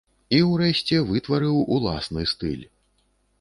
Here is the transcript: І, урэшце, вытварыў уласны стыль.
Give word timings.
І, 0.35 0.37
урэшце, 0.53 1.01
вытварыў 1.09 1.59
уласны 1.77 2.27
стыль. 2.33 2.65